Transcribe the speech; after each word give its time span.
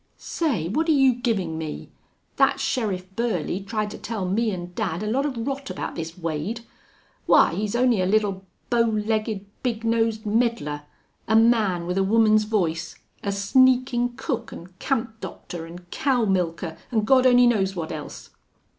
"Say, 0.17 0.67
what're 0.67 0.89
you 0.89 1.13
giving 1.13 1.59
me? 1.59 1.91
That 2.37 2.59
Sheriff 2.59 3.15
Burley 3.15 3.59
tried 3.61 3.91
to 3.91 3.99
tell 3.99 4.25
me 4.25 4.49
and 4.49 4.73
dad 4.73 5.03
a 5.03 5.07
lot 5.07 5.27
of 5.27 5.37
rot 5.45 5.69
about 5.69 5.93
this 5.93 6.17
Wade. 6.17 6.61
Why, 7.27 7.53
he's 7.53 7.75
only 7.75 8.01
a 8.01 8.07
little, 8.07 8.43
bow 8.71 8.81
legged, 8.89 9.45
big 9.61 9.83
nosed 9.83 10.25
meddler 10.25 10.85
a 11.27 11.35
man 11.35 11.85
with 11.85 11.99
a 11.99 12.03
woman's 12.03 12.45
voice 12.45 12.95
a 13.21 13.31
sneaking 13.31 14.15
cook 14.17 14.51
and 14.51 14.79
camp 14.79 15.19
doctor 15.19 15.67
and 15.67 15.87
cow 15.91 16.25
milker, 16.25 16.77
and 16.89 17.05
God 17.05 17.27
only 17.27 17.45
knows 17.45 17.75
what 17.75 17.91
else." 17.91 18.31